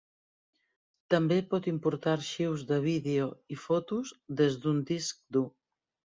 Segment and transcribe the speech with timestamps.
[1.13, 5.47] També pot importar arxius de vídeo i fotos des d'un disc dur.